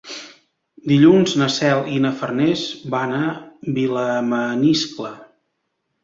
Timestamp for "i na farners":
1.95-2.63